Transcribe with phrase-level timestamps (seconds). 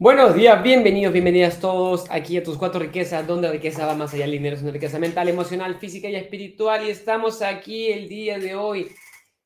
[0.00, 4.26] Buenos días, bienvenidos, bienvenidas todos aquí a Tus Cuatro Riquezas, donde riqueza va más allá
[4.26, 6.86] del dinero, es una riqueza mental, emocional, física y espiritual.
[6.86, 8.92] Y estamos aquí el día de hoy,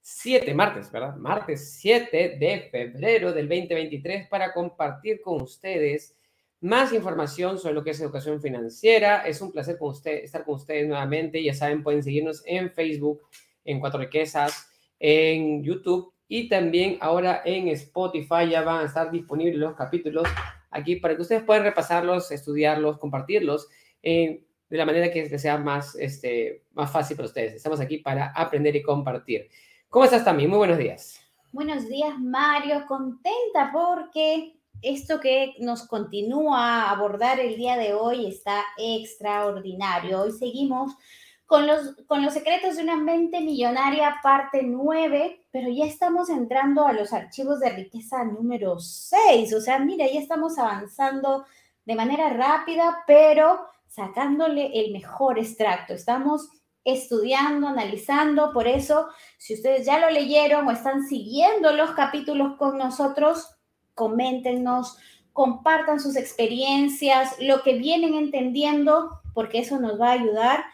[0.03, 1.17] 7, martes, ¿verdad?
[1.17, 6.19] Martes 7 de febrero del 2023 para compartir con ustedes
[6.61, 9.27] más información sobre lo que es educación financiera.
[9.27, 11.43] Es un placer con usted, estar con ustedes nuevamente.
[11.43, 13.23] Ya saben, pueden seguirnos en Facebook,
[13.65, 19.59] en Cuatro Riquezas, en YouTube y también ahora en Spotify ya van a estar disponibles
[19.59, 20.27] los capítulos
[20.71, 23.69] aquí para que ustedes puedan repasarlos, estudiarlos, compartirlos
[24.03, 27.53] eh, de la manera que sea más, este, más fácil para ustedes.
[27.53, 29.51] Estamos aquí para aprender y compartir.
[29.91, 30.49] ¿Cómo estás también?
[30.49, 31.21] Muy buenos días.
[31.53, 32.87] Buenos días, Mario.
[32.89, 40.23] Contenta porque esto que nos continúa a abordar el día de hoy está extraordinario.
[40.23, 40.97] Hoy seguimos
[41.45, 46.87] con los, con los secretos de una mente millonaria, parte 9, pero ya estamos entrando
[46.87, 49.55] a los archivos de riqueza número 6.
[49.55, 51.45] O sea, mira, ya estamos avanzando
[51.85, 55.93] de manera rápida, pero sacándole el mejor extracto.
[55.93, 56.49] Estamos
[56.85, 62.79] estudiando, analizando, por eso, si ustedes ya lo leyeron o están siguiendo los capítulos con
[62.79, 63.55] nosotros,
[63.95, 64.97] coméntenos,
[65.35, 70.65] compartan sus experiencias, lo que vienen entendiendo, porque eso nos va a ayudar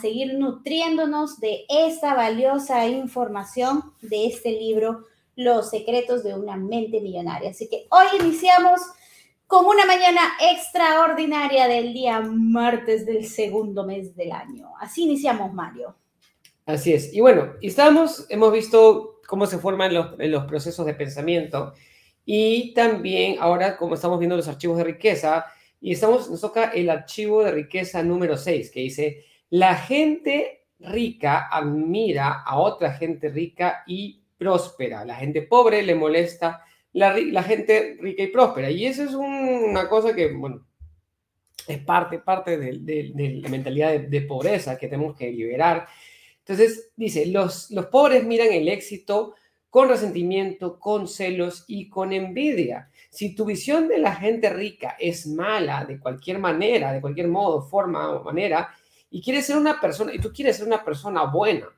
[0.00, 5.04] seguir nutriéndonos de esta valiosa información de este libro,
[5.36, 7.50] Los secretos de una mente millonaria.
[7.50, 8.80] Así que hoy iniciamos
[9.46, 14.70] con una mañana extraordinaria del día martes del segundo mes del año.
[14.80, 15.94] Así iniciamos, Mario.
[16.64, 17.14] Así es.
[17.14, 21.74] Y bueno, estamos, hemos visto cómo se forman los, los procesos de pensamiento
[22.24, 25.46] y también ahora como estamos viendo los archivos de riqueza
[25.80, 31.48] y estamos, nos toca el archivo de riqueza número 6 que dice la gente rica
[31.50, 35.04] admira a otra gente rica y próspera.
[35.04, 38.70] La gente pobre le molesta la, gente rica y próspera.
[38.70, 40.66] Y eso es una cosa que, bueno,
[41.66, 45.86] es parte, parte de, la mentalidad de, pobreza que tenemos que liberar.
[46.38, 49.34] Entonces, dice, los, los pobres miran el éxito
[49.68, 52.88] con resentimiento, con celos y con envidia.
[53.10, 57.62] Si tu visión de la gente rica es mala de cualquier manera, de cualquier modo,
[57.62, 58.70] forma o manera,
[59.10, 61.68] y quieres ser una persona, y tú quieres ser una persona buena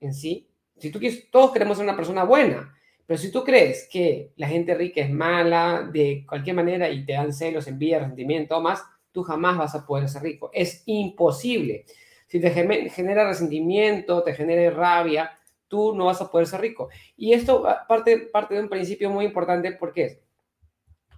[0.00, 0.48] en sí,
[0.78, 2.74] si tú quieres, todos queremos ser una persona buena,
[3.06, 7.12] pero si tú crees que la gente rica es mala de cualquier manera y te
[7.12, 8.82] dan celos, envidia, resentimiento más,
[9.12, 10.50] tú jamás vas a poder ser rico.
[10.52, 11.84] Es imposible.
[12.26, 15.30] Si te genera resentimiento, te genera rabia,
[15.68, 16.88] tú no vas a poder ser rico.
[17.16, 20.20] Y esto parte, parte de un principio muy importante, ¿por qué?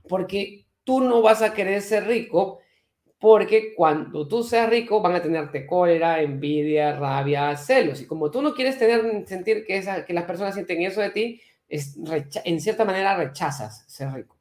[0.07, 2.61] Porque tú no vas a querer ser rico
[3.19, 8.01] porque cuando tú seas rico van a tenerte cólera, envidia, rabia, celos.
[8.01, 11.11] Y como tú no quieres tener, sentir que, esa, que las personas sienten eso de
[11.11, 11.97] ti, es,
[12.45, 14.37] en cierta manera rechazas ser rico.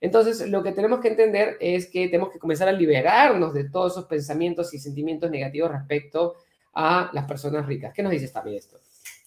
[0.00, 3.92] Entonces, lo que tenemos que entender es que tenemos que comenzar a liberarnos de todos
[3.92, 6.36] esos pensamientos y sentimientos negativos respecto
[6.74, 7.92] a las personas ricas.
[7.94, 8.78] ¿Qué nos dice también esto?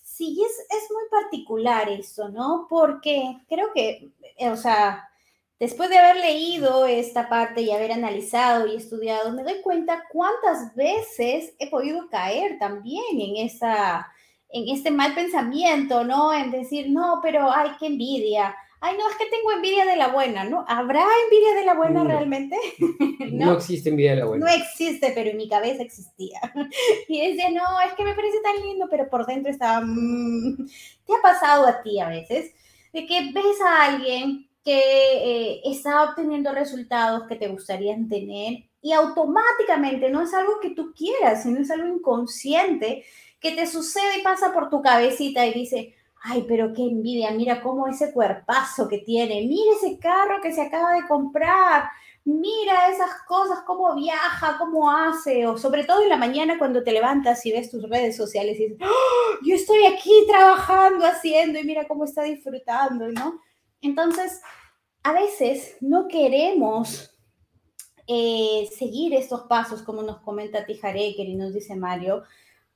[0.01, 2.67] Sí, es, es muy particular esto, ¿no?
[2.69, 5.10] Porque creo que, o sea,
[5.61, 10.73] Después de haber leído esta parte y haber analizado y estudiado, me doy cuenta cuántas
[10.73, 14.11] veces he podido caer también en, esa,
[14.49, 16.33] en este mal pensamiento, ¿no?
[16.33, 18.55] En decir, no, pero ay, qué envidia.
[18.79, 20.65] Ay, no, es que tengo envidia de la buena, ¿no?
[20.67, 22.57] ¿Habrá envidia de la buena realmente?
[23.31, 23.53] ¿No?
[23.53, 24.47] existe envidia de la buena.
[24.47, 26.39] No existe, pero en mi cabeza existía.
[27.07, 29.81] Y decía, no, es que me parece tan lindo, pero por dentro estaba...
[29.85, 30.67] Mm".
[31.05, 32.51] ¿Te ha pasado a ti a veces?
[32.91, 38.93] De que ves a alguien que eh, está obteniendo resultados que te gustarían tener y
[38.93, 43.03] automáticamente no es algo que tú quieras, sino es algo inconsciente
[43.39, 47.61] que te sucede y pasa por tu cabecita y dice, ay, pero qué envidia, mira
[47.61, 51.89] cómo ese cuerpazo que tiene, mira ese carro que se acaba de comprar,
[52.23, 56.91] mira esas cosas, cómo viaja, cómo hace, o sobre todo en la mañana cuando te
[56.91, 61.63] levantas y ves tus redes sociales y dices, ¡Oh, yo estoy aquí trabajando, haciendo y
[61.63, 63.39] mira cómo está disfrutando, ¿no?
[63.81, 64.41] Entonces,
[65.03, 67.11] a veces no queremos
[68.07, 72.23] eh, seguir estos pasos, como nos comenta Tijareker y nos dice Mario,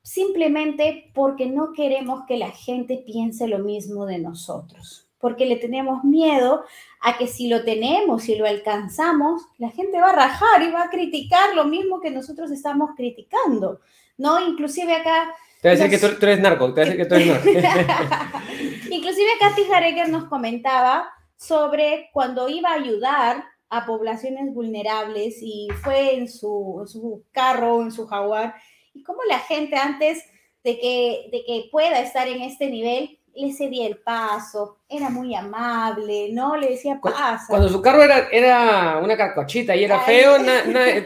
[0.02, 6.04] simplemente porque no queremos que la gente piense lo mismo de nosotros, porque le tenemos
[6.04, 6.64] miedo
[7.02, 10.84] a que si lo tenemos y lo alcanzamos, la gente va a rajar y va
[10.84, 13.80] a criticar lo mismo que nosotros estamos criticando,
[14.18, 14.40] ¿no?
[14.48, 15.36] Inclusive acá...
[15.66, 17.64] Te voy a decir que tú, eres narco, te voy a decir que tú eres
[17.64, 18.38] narco.
[18.92, 26.18] Inclusive acá Tijareker nos comentaba sobre cuando iba a ayudar a poblaciones vulnerables y fue
[26.18, 28.54] en su, en su carro, en su jaguar,
[28.94, 30.24] y cómo la gente antes
[30.64, 35.34] de que, de que pueda estar en este nivel, le cedía el paso, era muy
[35.34, 36.58] amable, ¿no?
[36.58, 37.48] Le decía pasa.
[37.50, 40.36] Cuando su carro era, era una carcochita y era feo,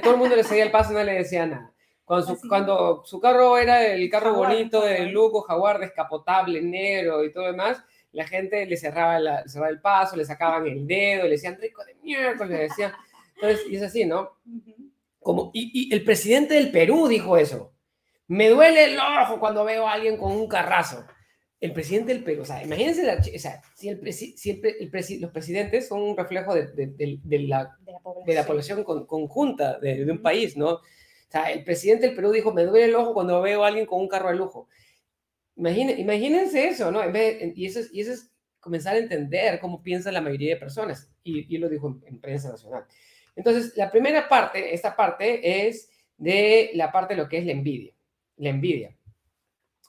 [0.03, 1.71] todo el mundo le cedía el paso, no le decía nada.
[2.09, 7.31] Cuando su, cuando su carro era el carro bonito de Luco, Jaguar, descapotable, negro y
[7.31, 7.83] todo demás,
[8.13, 11.85] la gente le cerraba, la, cerraba el paso, le sacaban el dedo, le decían rico
[11.85, 12.93] de mierda, le decían.
[13.35, 14.31] Entonces, y es así, ¿no?
[15.19, 17.73] Como, y, y el presidente del Perú dijo eso.
[18.25, 21.05] Me duele el ojo cuando veo a alguien con un carrazo.
[21.59, 25.87] El presidente del Perú, o sea, imagínense, o sea, si, el, si el, los presidentes
[25.87, 27.77] son un reflejo de, de, de la,
[28.25, 30.79] de, la, población conjunta de, un país, ¿no?
[31.29, 34.01] Sea, el presidente del Perú dijo, me duele el ojo cuando veo a alguien con
[34.01, 34.67] un carro de lujo.
[35.55, 37.03] imagínense eso, ¿no?
[37.03, 40.55] En vez, y, eso es, y eso es comenzar a entender cómo piensa la mayoría
[40.55, 41.11] de personas.
[41.23, 42.85] Y, y lo dijo en, en, prensa nacional.
[43.35, 47.51] Entonces, la primera parte, esta parte, es de la parte de lo que es la
[47.51, 47.93] envidia
[48.39, 48.95] la envidia.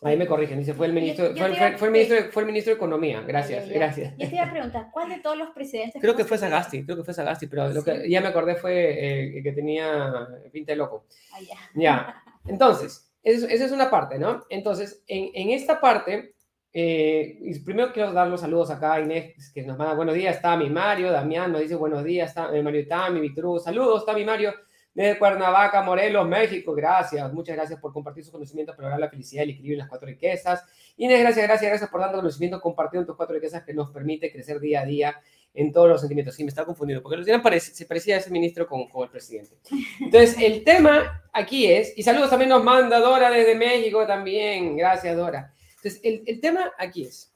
[0.03, 3.21] Ahí me corrigen, dice, fue el ministro, fue, el ministro, fue el ministro de Economía.
[3.21, 4.15] Gracias, gracias.
[4.17, 6.01] Yo te iba a preguntar, ¿cuál de todos los presidentes?
[6.01, 9.37] Creo que fue Sagasti, creo que fue Sagasti, pero lo que ya me acordé fue
[9.37, 11.05] eh, que tenía pinta de loco.
[11.35, 11.59] Ah, ya.
[11.75, 12.23] ya.
[12.47, 14.47] Entonces, esa es una parte, ¿no?
[14.49, 16.35] Entonces, en, en esta parte,
[16.73, 20.71] eh, primero quiero dar los saludos acá a Inés, que nos manda buenos días, Tami,
[20.71, 24.55] Mario, Damián nos dice buenos días, eh, Mario Tami, Víctor Hugo, saludos, Tami, Mario
[24.95, 26.75] de Cuernavaca, Morelos, México.
[26.75, 29.89] Gracias, muchas gracias por compartir sus conocimientos lograr la felicidad y el equilibrio en las
[29.89, 30.65] cuatro riquezas.
[30.97, 34.61] Inés, gracias, gracias, gracias por dando conocimiento, compartiendo tus cuatro riquezas que nos permite crecer
[34.61, 35.21] día a día
[35.55, 36.35] en todos los sentimientos.
[36.35, 39.11] Sí, me está confundiendo, porque Luciana parece, se parecía a ese ministro con, con, el
[39.11, 39.57] presidente.
[40.01, 45.17] Entonces, el tema aquí es, y saludos también nos manda Dora desde México también, gracias
[45.17, 45.53] Dora.
[45.77, 47.33] Entonces, el, el tema aquí es,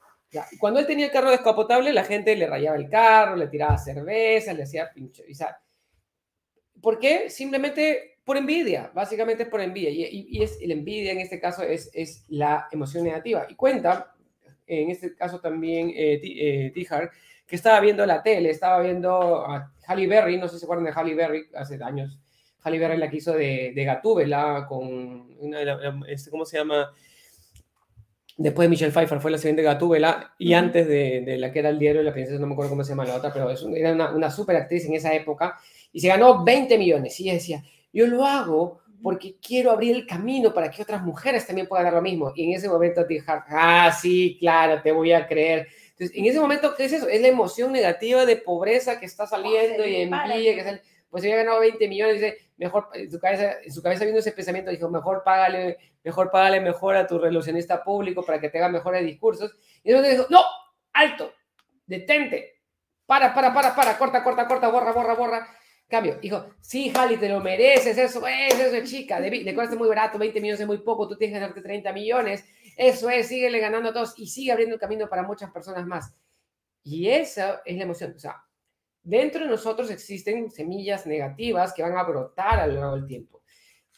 [0.59, 4.53] cuando él tenía el carro descapotable, la gente le rayaba el carro, le tiraba cerveza,
[4.53, 5.33] le hacía pinche, y,
[6.81, 7.29] ¿Por qué?
[7.29, 9.91] Simplemente por envidia, básicamente es por envidia.
[9.91, 13.45] Y, es, la envidia en este caso es, es la emoción negativa.
[13.47, 14.13] Y cuenta,
[14.65, 17.11] en este caso también, eh, eh Tihar,
[17.45, 20.85] que estaba viendo la tele, estaba viendo a Halle Berry, no sé si se acuerdan
[20.85, 22.19] de Halle Berry, hace años.
[22.63, 25.59] Halle Berry la que hizo de, de Gatúbela con, una
[26.07, 26.91] este, ¿cómo se llama?
[28.37, 31.69] Después de Michelle Pfeiffer fue la siguiente Gatúbela y antes de, de, la que era
[31.69, 33.63] el diario de la princesa, no me acuerdo cómo se llama la otra, pero es,
[33.75, 35.57] era una, una super actriz en esa época
[35.95, 37.17] y se ganó 20 millones.
[37.21, 37.63] Y ella decía,
[37.93, 41.93] yo lo hago porque quiero abrir el camino para que otras mujeres también puedan dar
[41.93, 42.33] lo mismo.
[42.35, 45.69] Y en ese momento dije, ah, sí, claro, te voy a creer.
[45.91, 47.07] Entonces, en ese momento, ¿qué es eso?
[47.07, 50.81] Es la emoción negativa de pobreza que está saliendo y envidia, que sale.
[51.09, 54.33] Pues había ganado 20 millones, dice, mejor, en su cabeza, en su cabeza viendo ese
[54.33, 58.67] pensamiento, dijo, mejor págale, mejor págale mejor a tu relacionista público para que te haga
[58.67, 59.55] mejores discursos.
[59.81, 60.41] Y entonces dijo, no,
[60.91, 61.31] alto,
[61.85, 62.59] detente,
[63.05, 65.47] para, para, para, para, corta, corta, corta, borra, borra, borra.
[65.87, 69.75] Cambio, dijo, sí, Jali, te lo mereces, eso es, eso es, chica, de, de cuesta
[69.75, 72.43] muy barato, 20 millones es muy poco, tú tienes que darte 30 millones,
[72.75, 76.11] eso es, síguele ganando a todos y sigue abriendo el camino para muchas personas más.
[76.83, 78.43] Y esa es la emoción, o sea,
[79.03, 83.43] dentro de nosotros existen semillas negativas que van a brotar a lo largo del tiempo.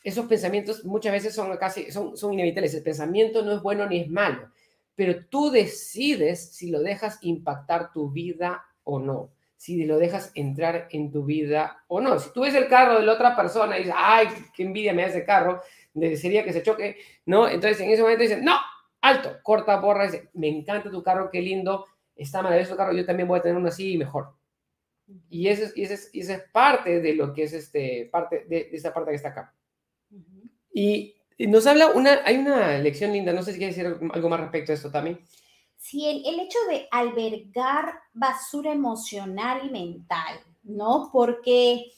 [0.04, 4.02] Esos pensamientos muchas veces son casi, son, son inevitables, el pensamiento no es bueno ni
[4.02, 4.52] es malo,
[4.94, 10.88] pero tú decides si lo dejas impactar tu vida o no si lo dejas entrar
[10.92, 12.20] en tu vida o no.
[12.20, 15.02] Si tú ves el carro de la otra persona y dices, ay, qué envidia me
[15.02, 15.62] da ese carro,
[15.94, 17.50] desearía que se choque, ¿no?
[17.50, 18.56] Entonces en ese momento dicen, no,
[19.02, 23.06] alto, corta, borra, dice, me encanta tu carro, qué lindo, está maravilloso tu carro, yo
[23.06, 24.36] también voy a tener uno así y mejor.
[25.30, 28.70] Y esa es, y es, y es parte de lo que es este, parte de,
[28.72, 29.54] esta parte que está acá.
[30.74, 34.40] y, nos habla una, hay una lección linda, no sé si quieres decir algo más
[34.40, 35.20] respecto a esto también
[35.78, 41.10] si el, hecho de albergar basura emocional y mental, ¿no?
[41.12, 41.92] Porque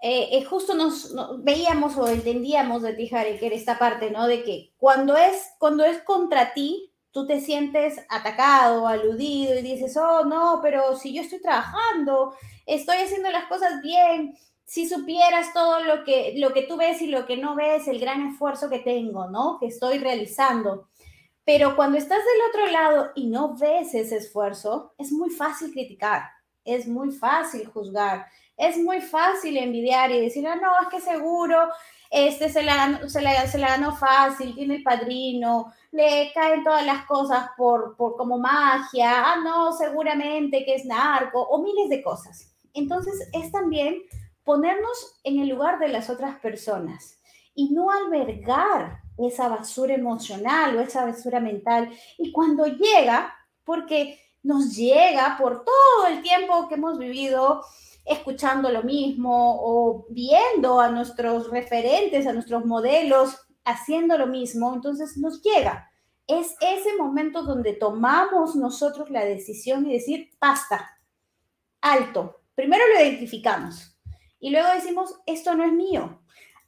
[0.00, 1.14] eh, eh, justo nos,
[1.44, 4.26] veíamos o entendíamos de ti, Jare, que era esta parte, ¿no?
[4.26, 9.96] De que cuando es, cuando es contra ti, tú te sientes atacado, aludido y dices,
[9.96, 12.34] oh, no, pero si yo estoy trabajando,
[12.66, 17.06] estoy haciendo las cosas bien, si supieras todo lo que, lo que tú ves y
[17.08, 19.58] lo que no ves, el gran esfuerzo que tengo, ¿no?
[19.60, 20.88] Que estoy realizando.
[21.44, 26.22] Pero cuando estás del otro lado y no ves ese esfuerzo, es muy fácil criticar,
[26.64, 31.68] es muy fácil juzgar, es muy fácil envidiar y decir, ah, no, es que seguro
[32.12, 36.84] este se la, se, la, se la ganó fácil, tiene el padrino, le caen todas
[36.84, 42.02] las cosas por, por como magia, ah, no, seguramente que es narco, o miles de
[42.02, 42.52] cosas.
[42.74, 44.02] Entonces es también
[44.44, 47.18] ponernos en el lugar de las otras personas
[47.54, 51.90] y no albergar esa basura emocional o esa basura mental.
[52.18, 57.62] Y cuando llega, porque nos llega por todo el tiempo que hemos vivido
[58.04, 65.16] escuchando lo mismo o viendo a nuestros referentes, a nuestros modelos haciendo lo mismo, entonces
[65.18, 65.88] nos llega
[66.26, 70.98] es ese momento donde tomamos nosotros la decisión y decir, basta,
[71.80, 72.42] alto.
[72.54, 73.98] Primero lo identificamos
[74.38, 76.21] y luego decimos, esto no es mío.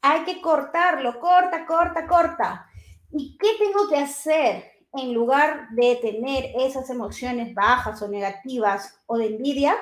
[0.07, 2.67] Hay que cortarlo, corta, corta, corta.
[3.11, 9.17] ¿Y qué tengo que hacer en lugar de tener esas emociones bajas o negativas o
[9.17, 9.77] de envidia?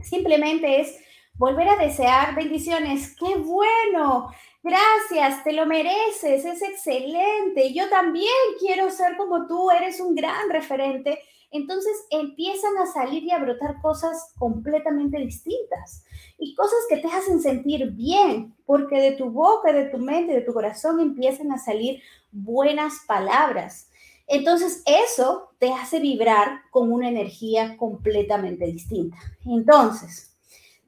[0.00, 0.98] Simplemente es
[1.34, 3.14] volver a desear bendiciones.
[3.18, 4.30] ¡Qué bueno!
[4.62, 7.74] Gracias, te lo mereces, es excelente.
[7.74, 11.20] Yo también quiero ser como tú, eres un gran referente.
[11.54, 16.04] Entonces empiezan a salir y a brotar cosas completamente distintas
[16.36, 20.40] y cosas que te hacen sentir bien, porque de tu boca, de tu mente, de
[20.40, 23.88] tu corazón empiezan a salir buenas palabras.
[24.26, 29.16] Entonces eso te hace vibrar con una energía completamente distinta.
[29.46, 30.36] Entonces,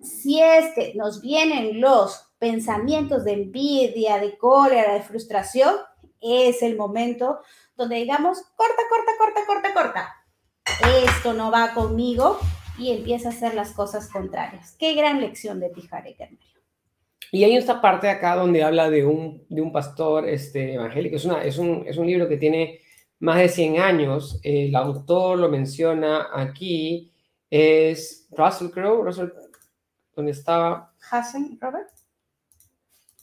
[0.02, 5.76] si es que nos vienen los pensamientos de envidia, de cólera, de frustración,
[6.20, 7.38] es el momento
[7.76, 10.25] donde digamos, corta, corta, corta, corta, corta.
[10.84, 12.38] Esto no va conmigo
[12.78, 14.76] y empieza a hacer las cosas contrarias.
[14.78, 16.16] Qué gran lección de Tijare
[17.32, 21.16] Y hay esta parte acá donde habla de un, de un pastor este, evangélico.
[21.16, 22.80] Es, una, es, un, es un libro que tiene
[23.20, 24.38] más de 100 años.
[24.42, 27.12] El autor lo menciona aquí.
[27.50, 29.28] Es Russell Crowe, Russell
[30.14, 30.92] donde estaba...
[31.10, 31.90] Hassan, Robert.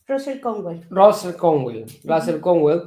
[0.08, 0.86] Russell Conwell.
[0.90, 2.84] Russell Conwell, Russell Conwell.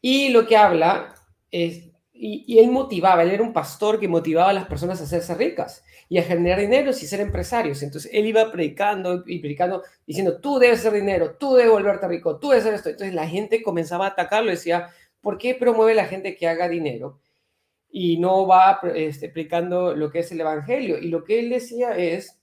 [0.00, 1.14] Y lo que habla
[1.50, 1.89] es,
[2.22, 5.82] y, él motivaba, él era un pastor que motivaba a las personas a hacerse ricas
[6.06, 7.82] y a generar dinero y ser empresarios.
[7.82, 12.38] Entonces él iba predicando y predicando, diciendo, tú debes hacer dinero, tú debes volverte rico,
[12.38, 12.90] tú debes hacer esto.
[12.90, 14.90] Entonces la gente comenzaba a atacarlo decía,
[15.22, 17.20] ¿por qué promueve la gente que haga dinero?
[17.90, 20.98] Y no va este, predicando lo que es el Evangelio.
[20.98, 22.38] Y lo que él decía es,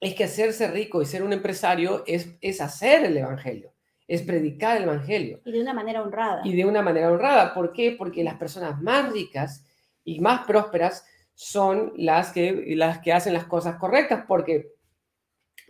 [0.00, 3.71] es que hacerse rico y ser un empresario es, es hacer el Evangelio,
[4.14, 5.40] es predicar el Evangelio.
[5.42, 6.42] Y de una manera honrada.
[6.44, 7.54] Y de una manera honrada.
[7.54, 7.92] ¿Por qué?
[7.92, 9.64] Porque las personas más ricas
[10.04, 14.72] y más prósperas son las que, las que hacen las cosas correctas, porque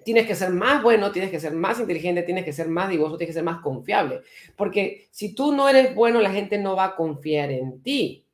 [0.05, 3.17] tienes que ser más bueno, tienes que ser más inteligente, tienes que ser más divoso,
[3.17, 4.23] tienes que ser más confiable.
[4.57, 8.27] Porque si tú no eres bueno, la gente no va a confiar en ti.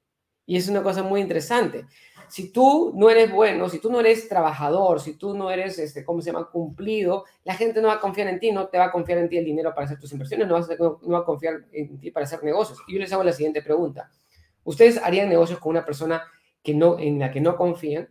[0.46, 1.84] Y es una cosa muy interesante
[2.28, 6.04] si tú no eres bueno, si tú no eres trabajador, si tú no eres, este,
[6.04, 8.86] ¿cómo se llama?, cumplido, la gente no va a confiar en ti, no te va
[8.86, 11.66] a confiar en ti el dinero para hacer tus inversiones, no, no va a confiar
[11.72, 12.78] en ti para hacer negocios.
[12.86, 14.10] Y yo les hago la siguiente pregunta.
[14.64, 16.22] ¿Ustedes harían negocios con una persona
[16.62, 18.08] que no, en la que no confían?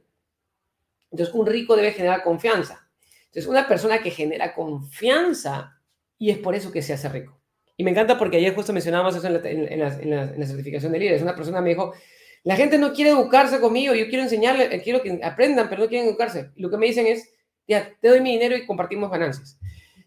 [1.12, 2.90] Entonces, un rico debe generar confianza.
[3.26, 5.80] Entonces, una persona que genera confianza
[6.18, 7.40] y es por eso que se hace rico.
[7.76, 11.22] Y me encanta porque ayer justo mencionábamos eso en la, en la certificación de líderes.
[11.22, 11.94] Una persona me dijo,
[12.48, 15.90] la gente no quiere educarse conmigo, yo quiero enseñarle, eh, quiero que aprendan, pero no
[15.90, 16.52] quieren educarse.
[16.56, 17.30] Lo que me dicen es,
[17.68, 19.60] ya, te doy mi dinero y compartimos ganancias.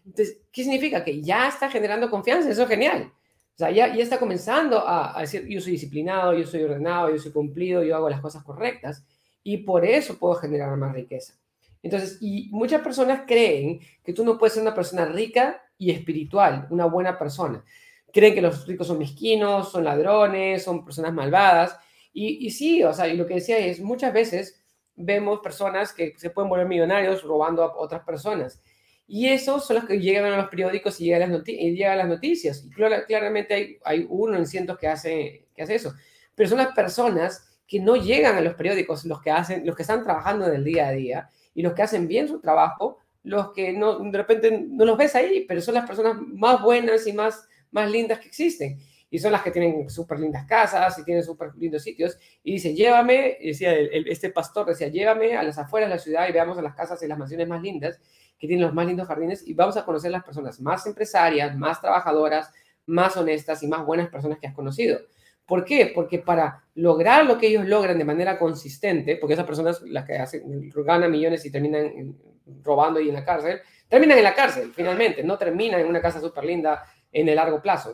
[0.03, 1.03] Entonces, ¿qué significa?
[1.03, 3.13] Que ya está generando confianza, eso es genial.
[3.53, 7.11] O sea, ya, ya está comenzando a, a, decir, yo soy disciplinado, yo soy ordenado,
[7.11, 9.05] yo soy cumplido, yo hago las cosas correctas
[9.43, 11.35] y por eso puedo generar más riqueza.
[11.83, 16.65] Entonces, y muchas personas creen que tú no puedes ser una persona rica y espiritual,
[16.71, 17.63] una buena persona.
[18.11, 21.77] Creen que los ricos son mezquinos, son ladrones, son personas malvadas.
[22.13, 24.61] Y, sí, o sea, y lo que decía es, muchas veces
[24.95, 28.61] vemos personas que se pueden volver millonarios robando a otras personas.
[29.07, 32.65] Y esos son los que llegan a los periódicos y llegan a y las noticias.
[32.65, 35.93] Y claramente hay, hay, uno en cientos que hace, que hace eso.
[36.35, 39.83] Pero son las personas que no llegan a los periódicos, los que, hacen, los que
[39.83, 43.53] están trabajando en el día a día y los que hacen bien su trabajo, los
[43.53, 47.13] que no, de repente no los ves ahí, pero son las personas más buenas y
[47.13, 48.79] más, más lindas que existen
[49.13, 52.17] y son las que tienen súper lindas casas y tienen súper lindos sitios.
[52.43, 56.31] Y dice, llévame, decía este pastor, decía, llévame a las afueras de la ciudad y
[56.31, 57.99] veamos a las casas y las mansiones más lindas,
[58.39, 61.81] que tienen los más lindos jardines, y vamos a conocer las personas más empresarias, más
[61.81, 62.51] trabajadoras,
[62.85, 64.99] más honestas y más buenas personas que has conocido.
[65.45, 65.91] ¿Por qué?
[65.93, 70.15] Porque para lograr lo que ellos logran de manera consistente, porque esas personas, las que
[70.15, 72.15] hacen, ganan millones y terminan
[72.63, 76.21] robando y en la cárcel, terminan en la cárcel finalmente, no terminan en una casa
[76.21, 77.93] súper linda en el largo plazo.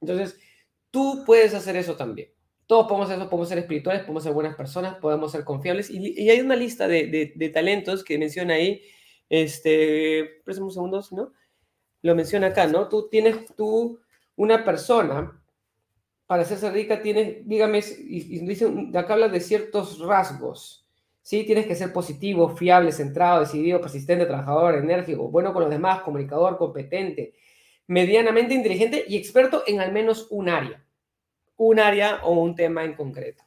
[0.00, 0.38] Entonces,
[0.90, 2.30] tú puedes hacer eso también.
[2.66, 5.90] Todos podemos hacer eso, podemos ser espirituales, podemos ser buenas personas, podemos ser confiables.
[5.90, 8.82] Y, hay una lista de, talentos que menciona ahí.
[9.28, 11.32] Este, préstame un segundo, ¿no?
[12.02, 12.88] Lo menciona acá, ¿no?
[12.88, 14.00] Tú tienes, tú,
[14.36, 15.40] una persona,
[16.26, 20.86] para hacerse rica, tienes, dígame, y, dice, acá habla de ciertos rasgos.
[21.22, 26.02] Sí, tienes que ser positivo, fiable, centrado, decidido, persistente, trabajador, enérgico, bueno con los demás,
[26.02, 27.34] comunicador, competente,
[27.90, 30.80] medianamente inteligente y experto en al menos un área,
[31.56, 33.42] un área o un tema en concreto.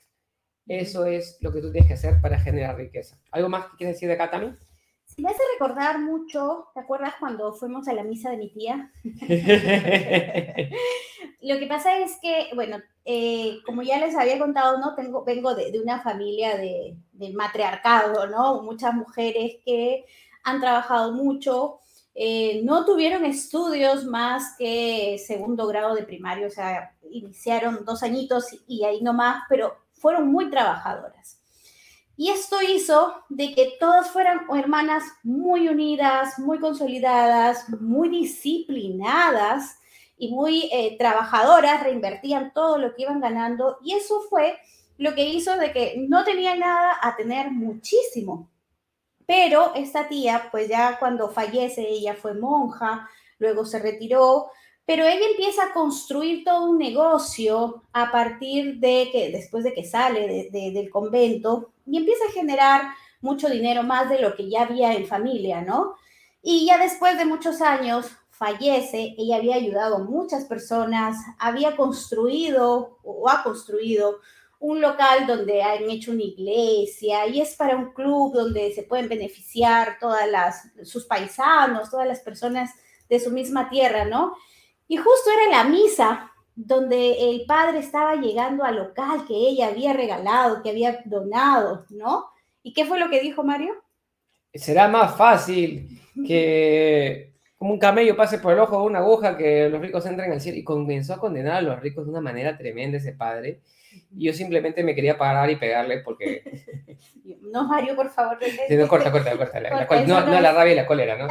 [0.67, 3.17] Eso es lo que tú tienes que hacer para generar riqueza.
[3.31, 4.59] ¿Algo más que quieres decir de acá también?
[5.17, 8.91] Me hace recordar mucho, ¿te acuerdas cuando fuimos a la misa de mi tía?
[11.41, 14.93] Lo que pasa es que, bueno, eh, como ya les había contado, ¿no?
[14.93, 18.61] Tengo, vengo de, de una familia de, de, matriarcado, ¿no?
[18.61, 20.03] Muchas mujeres que
[20.43, 21.79] han trabajado mucho,
[22.15, 28.45] eh, no tuvieron estudios más que segundo grado de primario, o sea, iniciaron dos añitos
[28.67, 31.39] y ahí nomás, pero fueron muy trabajadoras.
[32.15, 39.79] Y esto hizo de que todas fueran hermanas muy unidas, muy consolidadas, muy disciplinadas
[40.15, 44.59] y muy eh, trabajadoras, reinvertían todo lo que iban ganando y eso fue
[44.99, 48.47] lo que hizo de que no tenían nada a tener muchísimo.
[49.25, 54.47] Pero esta tía, pues ya cuando fallece, ella fue monja, luego se retiró,
[54.85, 59.85] pero ella empieza a construir todo un negocio a partir de que, después de que
[59.85, 62.81] sale del convento, y empieza a generar
[63.21, 65.95] mucho dinero más de lo que ya había en familia, ¿no?
[66.41, 72.97] Y ya después de muchos años fallece, ella había ayudado a muchas personas, había construido
[73.03, 74.19] o ha construido
[74.63, 79.09] un local donde han hecho una iglesia y es para un club donde se pueden
[79.09, 82.71] beneficiar todas las sus paisanos, todas las personas
[83.09, 84.37] de su misma tierra, ¿no?
[84.87, 89.91] Y justo era la misa donde el padre estaba llegando al local que ella había
[89.91, 92.27] regalado, que había donado, ¿no?
[92.61, 93.73] ¿Y qué fue lo que dijo Mario?
[94.53, 97.32] Será más fácil que
[97.63, 100.41] como un camello pase por el ojo de una aguja que los ricos entren al
[100.41, 103.61] cielo y comenzó a condenar a los ricos de una manera tremenda ese padre.
[104.13, 106.43] Y yo simplemente me quería parar y pegarle porque...
[107.53, 108.37] No, Mario, por favor.
[108.67, 109.61] Sí, no, corta, corta, corta.
[110.05, 111.29] no, no, la rabia y la cólera, ¿no?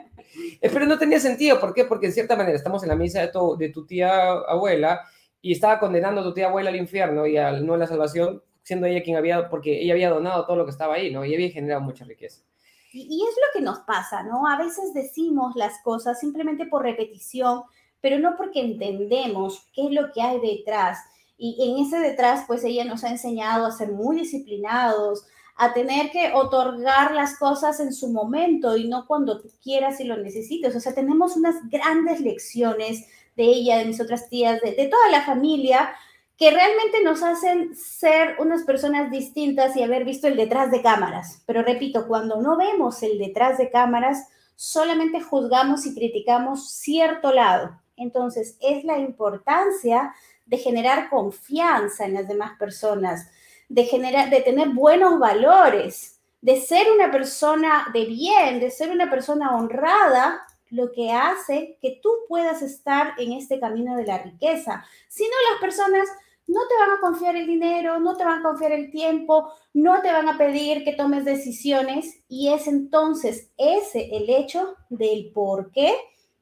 [0.60, 1.86] Pero no tenía sentido, ¿por qué?
[1.86, 5.00] Porque en cierta manera estamos en la misa de tu, de tu tía abuela
[5.40, 8.42] y estaba condenando a tu tía abuela al infierno y al, no a la salvación,
[8.62, 11.24] siendo ella quien había, porque ella había donado todo lo que estaba ahí, ¿no?
[11.24, 12.42] Y había generado mucha riqueza.
[12.92, 14.46] Y, es lo que nos pasa, ¿no?
[14.46, 17.62] A veces decimos las cosas simplemente por repetición,
[18.00, 20.98] pero no porque entendemos qué es lo que hay detrás.
[21.38, 26.10] Y en ese detrás, pues ella nos ha enseñado a ser muy disciplinados, a tener
[26.10, 30.74] que otorgar las cosas en su momento y no cuando tú quieras y lo necesites.
[30.76, 35.08] O sea, tenemos unas grandes lecciones de ella, de mis otras tías, de, de toda
[35.10, 35.94] la familia,
[36.42, 41.40] que realmente nos hacen ser unas personas distintas y haber visto el detrás de cámaras.
[41.46, 44.26] Pero repito, cuando no vemos el detrás de cámaras,
[44.56, 47.80] solamente juzgamos y criticamos cierto lado.
[47.96, 50.12] Entonces, es la importancia
[50.44, 53.30] de generar confianza en las demás personas,
[53.68, 59.08] de, generar, de tener buenos valores, de ser una persona de bien, de ser una
[59.08, 64.84] persona honrada, lo que hace que tú puedas estar en este camino de la riqueza.
[65.06, 66.08] Si no, las personas
[66.46, 70.02] no te van a confiar el dinero, no te van a confiar el tiempo, no
[70.02, 75.70] te van a pedir que tomes decisiones y es entonces ese el hecho del por
[75.70, 75.94] qué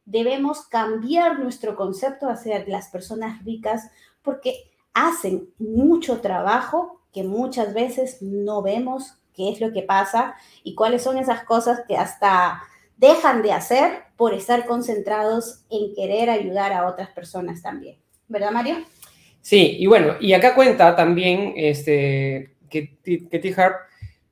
[0.05, 3.91] debemos cambiar nuestro concepto hacia las personas ricas
[4.23, 10.35] porque hacen mucho trabajo que muchas veces no vemos qué es lo que pasa
[10.65, 12.63] y cuáles son esas cosas que hasta
[12.97, 17.99] dejan de hacer por estar concentrados en querer ayudar a otras personas también.
[18.29, 18.77] ¿Verdad, Mario?
[19.43, 23.77] Sí, y bueno, y acá cuenta también este, que, que T-Harp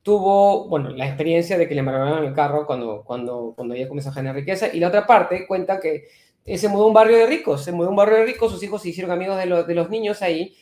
[0.03, 4.11] tuvo, bueno, la experiencia de que le embargaron el carro cuando, cuando, cuando ella comenzó
[4.11, 6.05] a generar riqueza, y la otra parte cuenta que
[6.57, 8.63] se mudó a un barrio de ricos, se mudó a un barrio de ricos, sus
[8.63, 10.55] hijos se hicieron amigos de, los, de los niños ahí,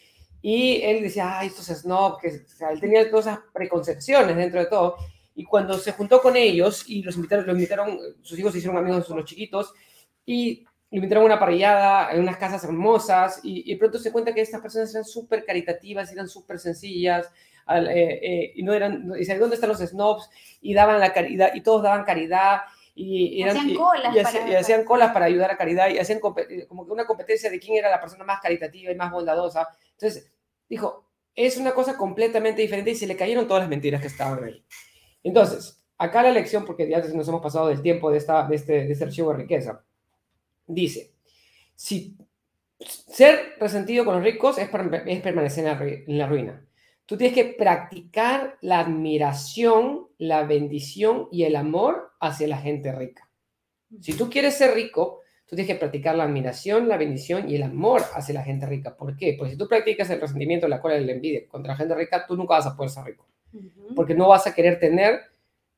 [0.42, 4.96] y él decía, ay, estos snob, que él tenía todas esas preconcepciones dentro de todo.
[5.35, 8.78] Y cuando se juntó con ellos y los invitaron, lo invitaron, sus hijos se hicieron
[8.78, 9.74] amigos de los chiquitos
[10.24, 10.64] y
[10.96, 14.40] lo invitaron a una parrillada en unas casas hermosas y, y pronto se cuenta que
[14.40, 17.30] estas personas eran súper caritativas, eran súper sencillas,
[17.68, 20.30] eh, eh, y no eran, y ¿dónde están los snobs?
[20.62, 22.61] Y daban la caridad, y todos daban caridad,
[22.94, 26.18] y, eran, hacían colas, y, para, y hacían colas para ayudar a caridad, y hacían
[26.18, 29.68] como que una competencia de quién era la persona más caritativa y más bondadosa.
[29.92, 30.32] Entonces,
[30.66, 34.42] dijo, es una cosa completamente diferente y se le cayeron todas las mentiras que estaban
[34.42, 34.64] ahí.
[35.22, 38.72] Entonces, acá la lección, porque ya nos hemos pasado del tiempo de, esta, de, este,
[38.87, 39.85] de este archivo de riqueza,
[40.66, 41.12] dice,
[41.74, 42.16] si
[42.79, 44.68] ser resentido con los ricos es,
[45.07, 45.66] es permanecer
[46.07, 46.62] en la ruina.
[47.07, 53.31] Tú tienes que practicar la admiración, la bendición y el amor hacia la gente rica.
[54.00, 57.62] Si tú quieres ser rico, tú tienes que practicar la admiración, la bendición y el
[57.62, 58.96] amor hacia la gente rica.
[58.96, 59.37] ¿Por qué?
[59.38, 62.26] Porque si tú practicas el resentimiento, la cola y la envidia contra la gente rica,
[62.26, 63.29] tú nunca vas a poder ser rico.
[63.94, 65.20] Porque no vas a querer tener,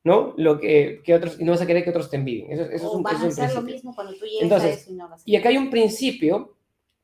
[0.03, 0.33] ¿no?
[0.37, 2.51] Lo que, que, otros, y no vas a querer que otros te envidien.
[2.51, 4.69] Eso, eso es un, vas es un a hacer lo mismo cuando tú llegues Entonces,
[4.69, 6.55] a eso y no vas a Y acá hay un principio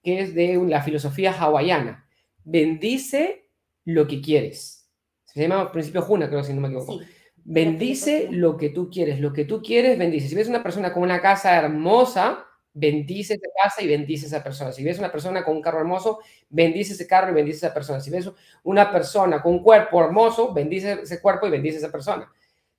[0.03, 2.07] que es de la filosofía hawaiana.
[2.43, 3.49] Bendice
[3.85, 4.89] lo que quieres.
[5.25, 6.99] Se llama principio Juna, creo, si no me equivoco.
[6.99, 7.05] Sí.
[7.47, 10.27] Bendice lo que tú quieres, lo que tú quieres, bendice.
[10.27, 14.71] Si ves una persona con una casa hermosa, bendice esa casa y bendice esa persona.
[14.71, 17.99] Si ves una persona con un carro hermoso, bendice ese carro y bendice esa persona.
[17.99, 18.31] Si ves
[18.63, 22.31] una persona con un cuerpo hermoso, bendice ese cuerpo y bendice esa persona.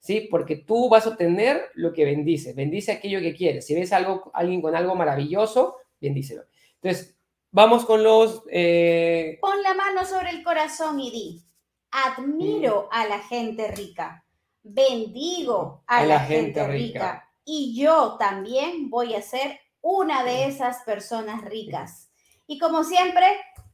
[0.07, 0.29] ¿Sí?
[0.31, 2.53] Porque tú vas a obtener lo que bendice.
[2.53, 3.67] Bendice aquello que quieres.
[3.67, 6.45] Si ves algo, alguien con algo maravilloso, bendícelo.
[6.81, 7.19] Entonces,
[7.51, 8.45] vamos con los...
[8.53, 11.43] Eh, Pon la mano sobre el corazón y di,
[11.91, 14.25] admiro a la gente rica,
[14.63, 17.29] bendigo a, la, gente, rica.
[17.45, 22.13] y yo también voy a ser una de esas personas ricas.
[22.47, 23.27] Y como siempre,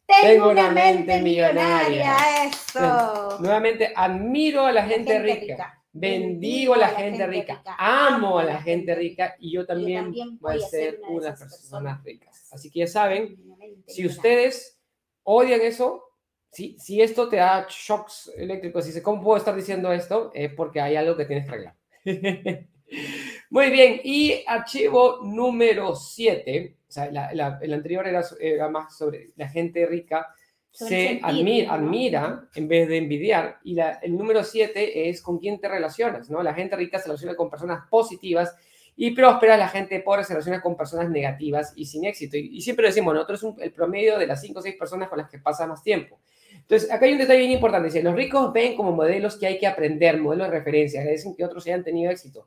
[0.07, 2.16] tengo, una, mente, millonaria.
[2.47, 3.38] Eso.
[3.38, 5.82] Nuevamente, admiro a la gente, rica.
[5.92, 7.62] Bendigo a la, gente, rica.
[7.78, 9.37] Amo a la gente rica.
[9.38, 12.48] Y yo también, voy, a ser una de esas personas ricas.
[12.52, 13.37] Así que ya saben,
[13.87, 14.81] si ustedes
[15.22, 16.05] odian eso,
[16.50, 20.31] si, si esto te da shocks eléctricos, dice, ¿cómo puedo estar diciendo esto?
[20.35, 21.76] Es porque hay algo que tienes que arreglar.
[23.50, 29.87] Muy bien, y archivo número 7, o sea, el anterior era, más sobre la gente
[29.87, 30.35] rica,
[30.73, 35.69] se admira, admira, en vez de envidiar, y el número 7 es con quién te
[35.69, 36.43] relacionas, ¿no?
[36.43, 38.57] La gente rica se relaciona con personas positivas
[38.97, 42.37] y próspera, la gente pobre se relaciona con personas negativas y sin éxito.
[42.37, 45.29] Y, siempre decimos, nosotros es el promedio de las 5 o 6 personas con las
[45.29, 46.19] que pasa más tiempo.
[46.55, 47.87] Entonces, acá hay un detalle bien importante.
[47.87, 51.45] Dice, los ricos ven como modelos que hay que aprender, modelos de referencia, agradecen que
[51.45, 52.47] otros hayan tenido éxito.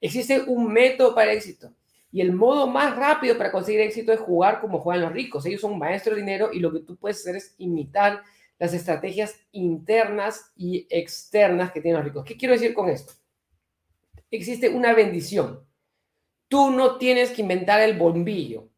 [0.00, 1.72] Existe un método para éxito.
[2.14, 5.44] Y el modo más rápido para conseguir éxito es jugar como juegan los ricos.
[5.46, 8.22] Ellos son maestros de dinero y lo que tú puedes hacer es imitar
[8.56, 12.24] las estrategias internas y externas que tienen los ricos.
[12.24, 13.14] ¿Qué quiero decir con esto?
[14.30, 15.66] Existe una bendición.
[16.46, 18.68] Tú no tienes que inventar el bombillo,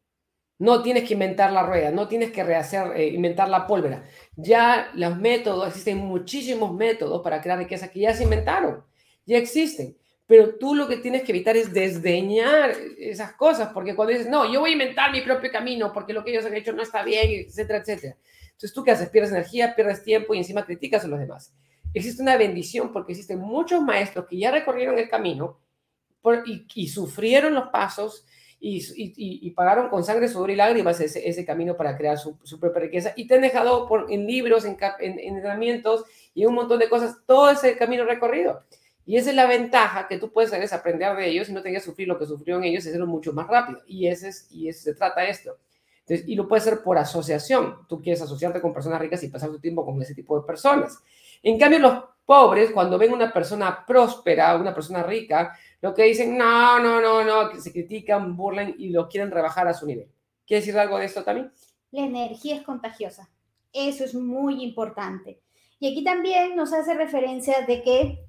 [0.57, 4.03] no tienes que inventar la rueda, no tienes que rehacer, eh, inventar la pólvora.
[4.35, 8.83] Ya los métodos, existen muchísimos métodos para crear riqueza que ya se inventaron,
[9.27, 9.95] ya existen.
[10.27, 14.51] Pero tú lo que tienes que evitar es desdeñar esas cosas, porque cuando dices, no,
[14.51, 17.01] yo voy a inventar mi propio camino porque lo que ellos han hecho no está
[17.01, 18.17] bien, etcétera, etcétera.
[18.47, 19.09] Entonces, ¿tú qué haces?
[19.09, 21.53] Pierdes energía, pierdes tiempo y encima criticas a los demás.
[21.93, 25.59] Existe una bendición porque existen muchos maestros que ya recorrieron el camino
[26.75, 28.25] y, sufrieron los pasos
[28.59, 33.27] y, pagaron con sangre, sudor y lágrimas ese, camino para crear su, propia riqueza y
[33.27, 37.77] te han dejado en libros, en, en, entrenamientos y un montón de cosas, todo ese
[37.77, 38.63] camino recorrido.
[39.07, 41.83] Y esa es la ventaja que tú puedes hacer, aprender de ellos y no tengas
[41.83, 43.79] que sufrir lo que sufrieron ellos y hacerlo mucho más rápido.
[43.87, 45.57] Y ese es, y ese se trata esto.
[46.09, 47.87] Y lo puedes hacer por asociación.
[47.87, 51.01] Tú quieres asociarte con personas ricas y pasar tu tiempo con ese tipo de personas.
[51.41, 56.37] En cambio, los pobres, cuando ven una persona próspera, una persona rica, lo que dicen,
[56.37, 60.09] no, no, no, no, que se critican, burlan y lo quieren rebajar a su nivel.
[60.45, 61.53] ¿Quieres decir algo de esto también?
[61.91, 63.29] La energía es contagiosa.
[63.71, 65.39] Eso es muy importante.
[65.79, 68.26] Y aquí también nos hace referencia de que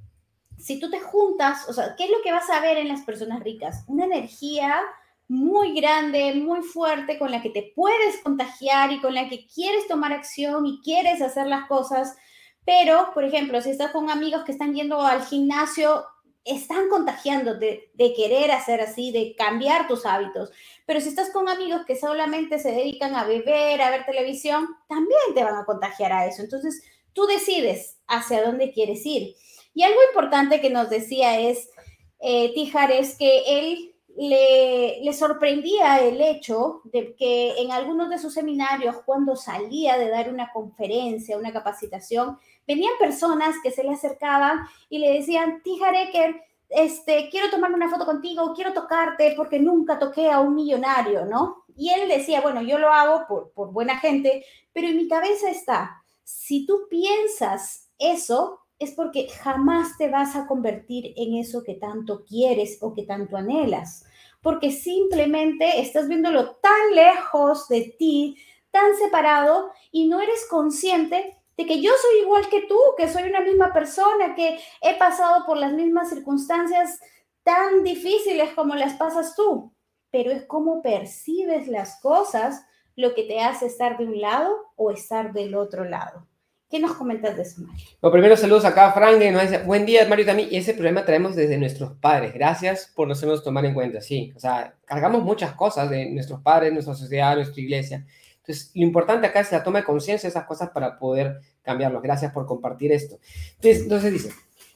[0.59, 3.03] si tú te juntas, o sea, ¿qué es lo que vas a ver en las
[3.03, 3.85] personas ricas?
[3.87, 4.81] Una energía
[5.29, 9.87] muy grande, muy fuerte, con la que te puedes contagiar y con la que quieres
[9.87, 12.17] tomar acción y quieres hacer las cosas.
[12.65, 16.05] Pero, por ejemplo, si estás con amigos que están yendo al gimnasio,
[16.45, 20.51] están contagiándote de querer hacer así, de cambiar tus hábitos.
[20.87, 25.21] Pero si estás con amigos que solamente se dedican a beber, a ver televisión, también
[25.35, 26.43] te van a contagiar a eso.
[26.43, 29.35] Entonces, tú decides hacia dónde quieres ir.
[29.79, 31.71] Y algo importante que nos decía es,
[32.19, 38.35] eh, Tijar, es que él le, sorprendía el hecho de que en algunos de sus
[38.35, 44.67] seminarios, cuando salía de dar una conferencia, una capacitación, venían personas que se le acercaban
[44.89, 49.97] y le decían, Tijar Eker, este, quiero tomarme una foto contigo, quiero tocarte porque nunca
[49.97, 51.67] toqué a un millonario, ¿no?
[51.77, 55.49] Y él decía, bueno, yo lo hago por, por buena gente, pero en mi cabeza
[55.49, 61.75] está, si tú piensas eso, es porque jamás te vas a convertir en eso que
[61.75, 64.05] tanto quieres o que tanto anhelas,
[64.41, 68.37] porque simplemente estás viéndolo tan lejos de ti,
[68.71, 73.25] tan separado y no eres consciente de que yo soy igual que tú, que soy
[73.25, 77.01] una misma persona, que he pasado por las mismas circunstancias
[77.43, 79.75] tan difíciles como las pasas tú,
[80.13, 82.65] pero es como percibes las cosas
[82.95, 86.28] lo que te hace estar de un lado o estar del otro lado.
[86.71, 87.83] ¿Qué nos comentas de eso, Mario?
[88.03, 90.51] Bueno, primero saludos acá a Frank, nos dice, buen día, Mario, también.
[90.53, 92.35] Y ese problema traemos desde nuestros padres.
[92.35, 94.35] Gracias por hacernos tomar en cuenta, sí.
[94.37, 98.05] O sea, cargamos muchas cosas de nuestros padres, nuestra sociedad, nuestra iglesia.
[98.41, 102.03] Entonces, lo importante acá es la toma de conciencia de esas cosas para poder cambiarlos.
[102.03, 103.19] Gracias por compartir esto.
[103.55, 104.31] Entonces, entonces dice,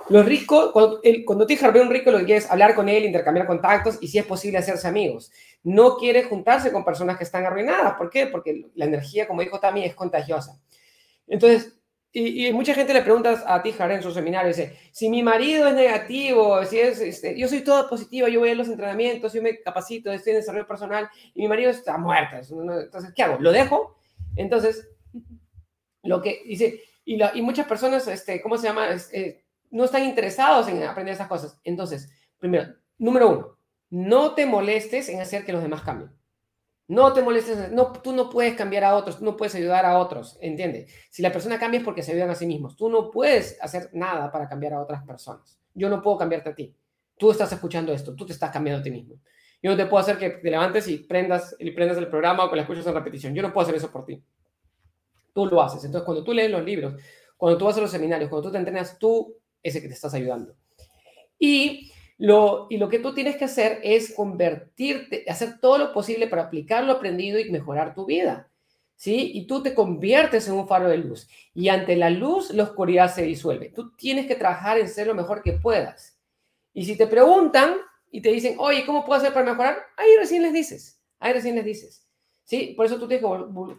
[0.09, 3.05] los ricos, cuando, el, cuando a un rico, lo que quiere es hablar con él,
[3.05, 5.31] intercambiar contactos y si es posible hacerse amigos.
[5.63, 7.95] No quiere juntarse con personas que están arruinadas.
[7.95, 8.27] ¿Por qué?
[8.29, 10.59] Porque la energía, como dijo también, es contagiosa.
[11.29, 11.82] Entonces,
[12.13, 15.69] y, mucha gente le pregunta a ti, Jaren, en su seminario, dice, si mi marido
[15.69, 19.41] es negativo, si es, este, yo soy toda positiva, yo voy a los entrenamientos, yo
[19.41, 23.39] me capacito, estoy en desarrollo personal, y mi marido está muerto, entonces, ¿qué hago?
[23.41, 23.97] ¿Lo dejo?
[24.37, 24.89] Entonces,
[26.03, 28.89] lo que dice, y, y muchas personas, este, ¿cómo se llama?
[29.13, 31.59] Eh, no están interesados en aprender esas cosas.
[31.65, 33.59] Entonces, primero, número uno,
[33.91, 36.13] no te molestes en hacer que los demás cambien.
[36.93, 39.99] No te molestes, no, tú no puedes cambiar a otros, tú no puedes ayudar a
[39.99, 40.93] otros, ¿entiendes?
[41.09, 42.77] Si la persona cambia es porque se ayudan a sí mismos.
[42.77, 45.59] Tú no puedes hacer nada para cambiar a otras personas.
[45.73, 46.77] Yo no puedo cambiarte a ti.
[47.17, 49.15] Tú estás escuchando esto, tú te estás cambiando a ti mismo.
[49.63, 52.51] Yo no te puedo hacer que te levantes y prendas, y prendas el programa o
[52.51, 53.35] que la escuches en repetición.
[53.35, 54.23] Yo no puedo hacer eso por ti.
[55.33, 55.83] Tú lo haces.
[55.87, 57.01] Entonces, cuando tú lees los libros,
[57.39, 59.95] cuando tú vas a los seminarios, cuando tú te entrenas, tú es el que te
[59.95, 60.55] estás ayudando.
[61.39, 66.29] Y lo, y lo que tú tienes que hacer es convertirte, hacer todo lo posible
[66.29, 68.49] para aplicar lo aprendido y mejorar tu vida.
[68.95, 69.33] ¿Sí?
[69.35, 71.29] Y tú te conviertes en un faro de luz.
[71.55, 73.71] Y ante la luz, la oscuridad se disuelve.
[73.71, 76.21] Tú tienes que trabajar en ser lo mejor que puedas.
[76.73, 77.75] Y si te preguntan
[78.13, 79.79] y te dicen, oye, ¿cómo puedo hacer para mejorar?
[79.97, 81.03] Ahí recién les dices.
[81.19, 82.07] Ahí recién les dices.
[82.45, 82.75] ¿Sí?
[82.77, 83.27] Por eso tú tienes que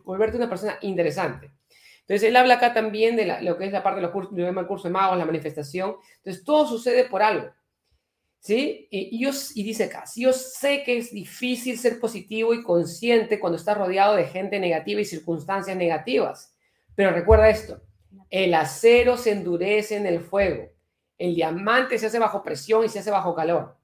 [0.04, 1.52] volverte una persona interesante.
[2.02, 4.68] Entonces, él habla acá también de lo que es la parte de los cursos, el
[4.68, 5.96] curso de magos, la manifestación.
[6.18, 7.50] Entonces, todo sucede por algo.
[8.44, 8.90] ¿Sí?
[8.92, 13.56] Y, yo, y dice acá, yo sé que es difícil ser positivo y consciente cuando
[13.56, 16.54] estás rodeado de gente negativa y circunstancias negativas.
[16.94, 17.82] Pero recuerda esto,
[18.30, 20.70] el acero se endurece en el fuego,
[21.18, 23.78] el diamante se hace bajo presión y se hace bajo calor.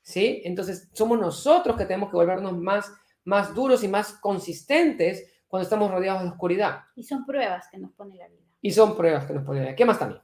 [0.00, 0.40] ¿Sí?
[0.46, 2.90] Entonces, somos nosotros que tenemos que volvernos más,
[3.24, 6.84] más duros y más consistentes cuando estamos rodeados de oscuridad.
[6.96, 8.46] Y son pruebas que nos pone la vida.
[8.62, 9.76] Y son pruebas que nos pone la vida.
[9.76, 10.22] ¿Qué más también?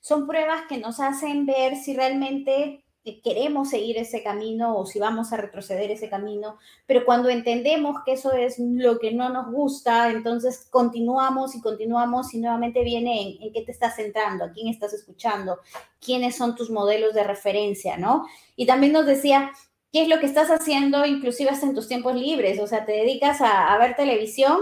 [0.00, 2.84] Son pruebas que nos hacen ver si realmente
[3.22, 8.12] queremos seguir ese camino o si vamos a retroceder ese camino, pero cuando entendemos que
[8.12, 13.52] eso es lo que no nos gusta, entonces continuamos y continuamos y nuevamente viene en,
[13.52, 15.58] qué te estás centrando, a quién estás escuchando,
[16.00, 18.24] quiénes son tus modelos de referencia, ¿no?
[18.56, 19.52] Y también nos decía,
[19.92, 22.58] ¿qué es lo que estás haciendo inclusive hasta en tus tiempos libres?
[22.58, 24.58] O sea, te dedicas a, ver televisión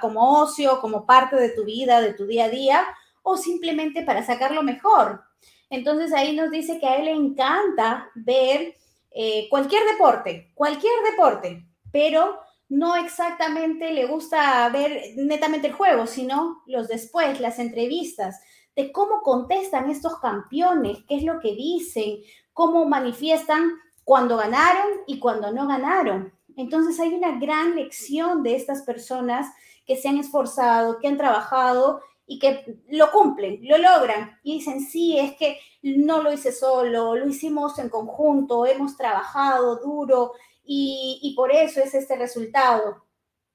[0.00, 2.84] como ocio, como parte de tu vida, de tu día a día,
[3.28, 5.22] o simplemente para sacarlo mejor.
[5.70, 8.74] Entonces ahí nos dice que a él le encanta ver
[9.10, 12.38] eh, cualquier deporte, cualquier deporte, pero
[12.68, 18.40] no exactamente le gusta ver netamente el juego, sino los después, las entrevistas,
[18.76, 22.18] de cómo contestan estos campeones, qué es lo que dicen,
[22.52, 23.72] cómo manifiestan
[24.04, 26.32] cuando ganaron y cuando no ganaron.
[26.56, 29.46] Entonces hay una gran lección de estas personas
[29.86, 34.80] que se han esforzado, que han trabajado y que lo cumplen, lo logran y dicen,
[34.80, 41.32] sí, es que no lo hice solo, lo hicimos en conjunto, hemos trabajado duro y,
[41.34, 43.06] por eso es este resultado.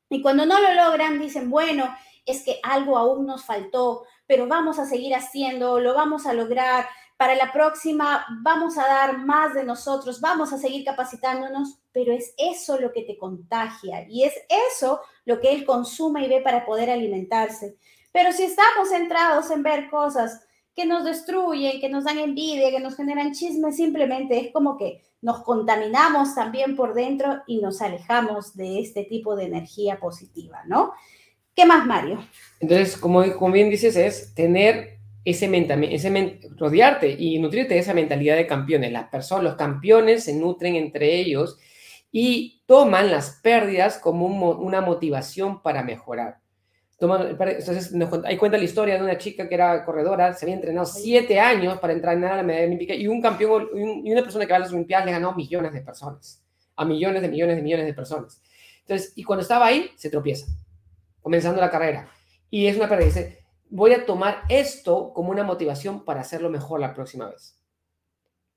[0.10, 4.80] Y cuando no lo logran, dicen, bueno, es que algo aún nos faltó, pero vamos
[4.80, 6.88] a seguir haciendo, lo vamos a lograr.
[7.16, 12.34] Para la próxima vamos a dar más de nosotros, vamos a seguir capacitándonos, pero es
[12.38, 14.34] eso lo que te contagia y es
[14.72, 17.78] eso lo que él consume y ve para poder alimentarse.
[18.14, 20.46] Pero si estamos centrados en ver cosas
[20.76, 25.02] que nos destruyen, que nos dan envidia, que nos generan chismes, simplemente es como que
[25.22, 30.94] nos contaminamos también por dentro y nos alejamos de este tipo de energía positiva, ¿no?
[31.56, 32.20] ¿Qué más, Mario?
[32.60, 35.50] Entonces, como, como bien dices, es tener ese,
[35.92, 38.92] ese rodearte y nutrirte de esa mentalidad de campeones.
[38.92, 41.58] Las personas, los campeones se nutren entre ellos
[42.12, 46.43] y toman las pérdidas como una motivación para mejorar.
[47.04, 50.86] Entonces, nos, ahí cuenta la historia de una chica que era corredora, se había entrenado
[50.86, 54.52] siete años para entrenar a la medalla olímpica y un campeón y una persona que
[54.52, 56.44] va a las Olimpiadas le ganó a millones de personas,
[56.76, 58.42] a millones de millones de millones de personas.
[58.82, 60.48] Entonces, y cuando estaba ahí, se tropieza,
[61.22, 62.08] comenzando la carrera.
[62.50, 63.08] Y es una pérdida.
[63.08, 63.40] Dice,
[63.70, 67.58] voy a tomar esto como una motivación para hacerlo mejor la próxima vez.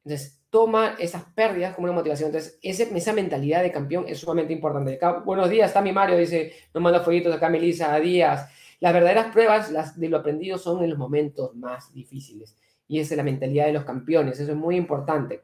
[0.06, 2.28] Entonces, toma esas pérdidas como una motivación.
[2.28, 5.00] Entonces, esa mentalidad de campeón es sumamente importante.
[5.24, 8.48] buenos días, está mi Mario, dice, nos manda fueguitos acá Melissa Díaz.
[8.78, 12.56] Las verdaderas pruebas las, de lo aprendido son en los momentos más difíciles.
[12.86, 15.42] Y esa es la mentalidad de los campeones, eso es muy importante.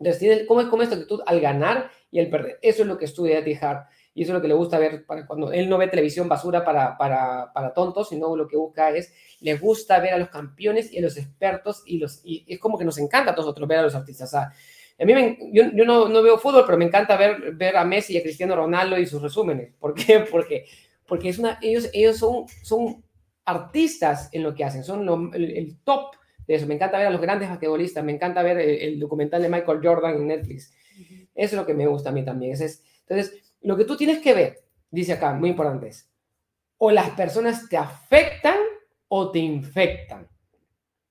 [0.00, 2.58] Entonces, ¿cómo es como esta actitud al ganar y al perder?
[2.62, 3.86] Eso es lo que estudia Tihar.
[4.14, 6.64] Y eso es lo que le gusta ver para cuando él no ve televisión basura
[6.64, 10.92] para, para, para tontos, sino lo que busca es, le gusta ver a los campeones
[10.92, 13.78] y a los expertos y, los, y es como que nos encanta a nosotros ver
[13.78, 14.34] a los artistas.
[14.34, 14.52] a
[14.98, 18.18] mí yo, yo no, no, veo fútbol, pero me encanta ver, ver a Messi y
[18.18, 19.74] a Cristiano Ronaldo y sus resúmenes.
[19.78, 20.20] ¿Por qué?
[20.30, 20.64] Porque,
[21.06, 23.02] porque es una, ellos, ellos son, son
[23.44, 26.16] artistas en lo que hacen, son el, top
[26.46, 26.66] de eso.
[26.66, 30.16] Me encanta ver a los grandes basquetbolistas, me encanta ver el, documental de Michael Jordan
[30.16, 30.74] en Netflix.
[31.34, 32.52] Eso es lo que me gusta a mí también.
[32.52, 36.08] Es, entonces, lo que tú tienes que ver, dice acá, muy importante es,
[36.78, 38.56] o las personas te afectan
[39.08, 40.28] o te infectan.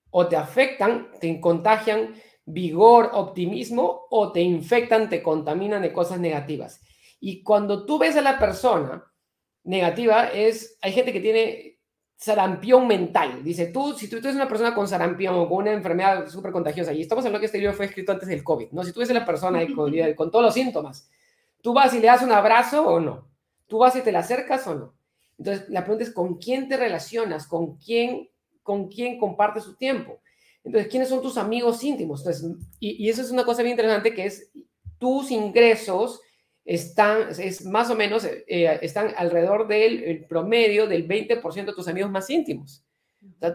[0.10, 6.82] O te afectan, te contagian vigor, optimismo, o te infectan, te contaminan de cosas negativas.
[7.20, 9.04] Y cuando tú ves a la persona
[9.64, 11.80] negativa, es, hay gente que tiene
[12.16, 13.44] sarampión mental.
[13.44, 16.94] Dice, tú, si tú, eres una persona con sarampión o con una enfermedad súper contagiosa,
[16.94, 18.84] y estamos hablando que este libro fue escrito antes del COVID, ¿no?
[18.84, 21.10] Si tú ves a la persona con, con todos los síntomas,
[21.62, 23.28] ¿tú vas y le das un abrazo o no?
[23.68, 24.94] ¿Tú vas y te la acercas o no?
[25.38, 27.48] Entonces, la pregunta es, ¿con quién te relacionas?
[27.48, 28.30] ¿Con quién,
[28.64, 30.20] con quién compartes su tiempo?
[30.64, 32.22] Entonces, ¿quiénes son tus amigos íntimos?
[32.22, 34.52] Entonces, y, eso es una cosa bien interesante que es
[34.98, 36.22] tus ingresos
[36.66, 42.12] están, es más o menos, eh, están alrededor del promedio del 20% de tus amigos
[42.12, 42.84] más íntimos.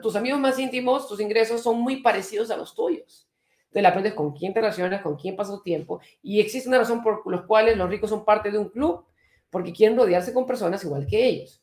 [0.00, 3.28] Tus amigos más íntimos, tus ingresos son muy parecidos a los tuyos.
[3.72, 6.00] Entonces, aprendes con quién te relacionas, con quién pasas tu tiempo.
[6.22, 9.04] Y existe una razón por la cual los ricos son parte de un club,
[9.50, 11.62] porque quieren rodearse con personas igual que ellos.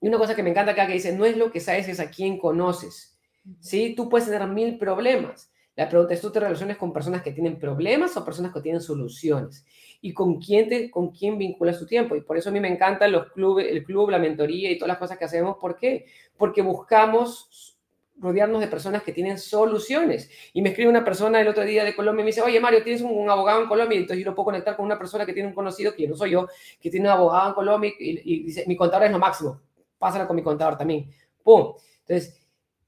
[0.00, 2.00] Y una cosa que me encanta acá que dice, no es lo que sabes, es
[2.00, 3.18] a quién conoces.
[3.60, 3.94] ¿Sí?
[3.96, 5.50] Tú puedes tener mil problemas.
[5.74, 8.80] La pregunta es, ¿tú te relacionas con personas que tienen problemas o personas que tienen
[8.80, 9.64] soluciones?
[10.00, 12.16] y con quién, te, con quién vinculas tu tiempo.
[12.16, 14.88] Y por eso a mí me encantan los clubes, el club, la mentoría y todas
[14.88, 15.56] las cosas que hacemos.
[15.60, 16.06] ¿Por qué?
[16.36, 17.75] Porque buscamos
[18.18, 20.30] rodearnos de personas que tienen soluciones.
[20.52, 22.82] Y me escribe una persona el otro día de Colombia y me dice, oye Mario,
[22.82, 25.32] tienes un, abogado en Colombia, y entonces yo lo puedo conectar con una persona que
[25.32, 26.48] tiene un conocido, que no soy yo,
[26.80, 29.60] que tiene un abogado en Colombia y, dice, mi contador es lo máximo,
[29.98, 31.10] pásala con mi contador también.
[31.42, 31.74] ¡Pum!
[32.06, 32.40] Entonces,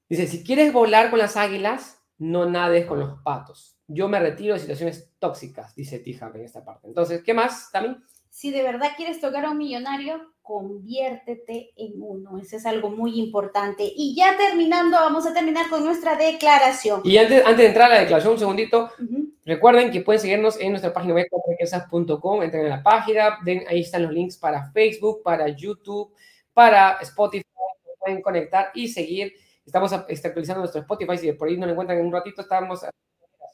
[0.07, 4.53] dice, si quieres volar con las águilas, no nades con los patos yo me retiro
[4.53, 6.87] de situaciones tóxicas, dice Tija en esta parte.
[6.87, 8.03] Entonces, ¿qué más, también?
[8.29, 12.39] Si de verdad quieres tocar a un millonario, conviértete en uno.
[12.39, 13.83] Eso es algo muy importante.
[13.83, 17.01] Y ya terminando, vamos a terminar con nuestra declaración.
[17.03, 18.89] Y antes, antes de entrar a la declaración, un segundito,
[19.45, 23.81] recuerden que pueden seguirnos en nuestra página web, riquezas.com, entren en la página, den, ahí
[23.81, 26.11] están los links para Facebook, para YouTube,
[26.51, 27.45] para Spotify,
[27.99, 29.31] pueden conectar y seguir.
[29.63, 32.81] Estamos actualizando nuestro Spotify, si por ahí no lo encuentran en un ratito, estamos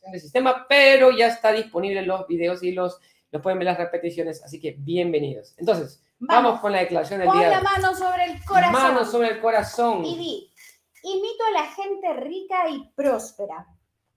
[0.10, 4.42] del sistema, pero ya está disponible los videos y los, los pueden ver las repeticiones,
[4.46, 5.56] así que bienvenidos.
[5.58, 7.42] Entonces, vamos, con la declaración del día.
[7.42, 8.74] Pon la mano sobre el corazón.
[8.74, 10.06] Mano sobre el corazón.
[10.06, 10.52] Y di,
[11.04, 13.68] imito a la gente rica y próspera.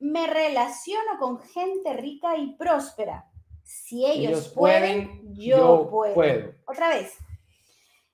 [0.00, 3.26] Me relaciono con gente rica y próspera.
[3.64, 6.54] Si ellos, pueden, yo, puedo.
[6.66, 7.14] Otra vez.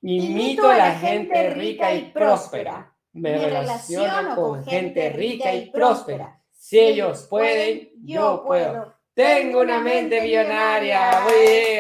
[0.03, 2.95] Imito a la gente rica y próspera.
[3.13, 6.43] Me, relaciono con gente rica y próspera.
[6.51, 8.94] Si ellos pueden, yo puedo.
[9.15, 11.11] Tengo una mente millonaria.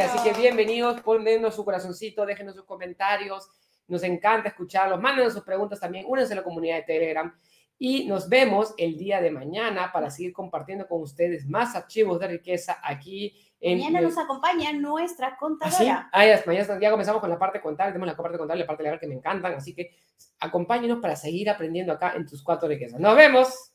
[0.04, 3.50] Así que bienvenidos, ponennos su corazoncito, déjenos sus comentarios.
[3.88, 5.00] Nos encanta escucharlos.
[5.00, 6.04] Mándenos sus preguntas también.
[6.08, 7.34] Únanse a la comunidad de Telegram.
[7.76, 12.28] Y nos vemos el día de mañana para seguir compartiendo con ustedes más archivos de
[12.28, 13.80] riqueza aquí en...
[13.80, 16.08] Mañana nos acompaña nuestra contadora.
[16.12, 16.42] ¿Ah, sí?
[16.46, 19.00] mañana ya comenzamos con la parte contable, tenemos la parte contable y la parte legal
[19.00, 19.90] que me encantan, así que
[20.38, 23.00] acompáñenos para seguir aprendiendo acá en tus cuatro riquezas.
[23.00, 23.72] Nos vemos.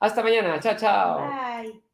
[0.00, 0.60] Hasta mañana.
[0.60, 1.20] Chao, chao.
[1.20, 1.89] Bye.